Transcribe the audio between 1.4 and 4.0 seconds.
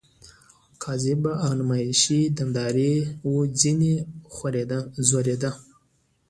او نمایشي دینداري وه ځنې